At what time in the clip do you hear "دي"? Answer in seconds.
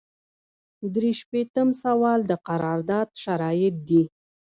3.89-4.03